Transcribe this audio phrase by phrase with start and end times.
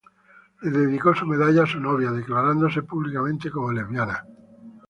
[0.63, 4.25] Le dedicó su medalla a su novia, declarándose públicamente como lesbiana.